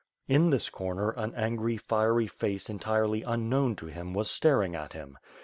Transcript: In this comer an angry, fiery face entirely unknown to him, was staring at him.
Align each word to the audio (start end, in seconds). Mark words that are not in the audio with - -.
In 0.27 0.49
this 0.49 0.71
comer 0.71 1.11
an 1.11 1.35
angry, 1.35 1.77
fiery 1.77 2.25
face 2.25 2.71
entirely 2.71 3.21
unknown 3.21 3.75
to 3.75 3.85
him, 3.85 4.15
was 4.15 4.31
staring 4.31 4.73
at 4.75 4.93
him. 4.93 5.19